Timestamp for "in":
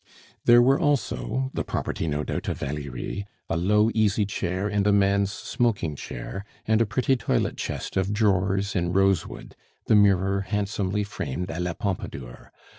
8.75-8.93